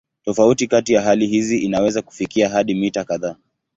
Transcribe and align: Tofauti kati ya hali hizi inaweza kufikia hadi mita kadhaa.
Tofauti 0.23 0.67
kati 0.67 0.93
ya 0.93 1.01
hali 1.01 1.27
hizi 1.27 1.57
inaweza 1.59 2.01
kufikia 2.01 2.49
hadi 2.49 2.75
mita 2.75 3.03
kadhaa. 3.03 3.35